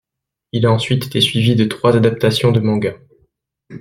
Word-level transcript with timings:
Il 0.51 0.65
a 0.65 0.71
ensuite 0.71 1.05
été 1.05 1.21
suivi 1.21 1.55
de 1.55 1.63
trois 1.65 1.95
adaptations 1.95 2.51
de 2.51 2.59
mangas. 2.59 2.97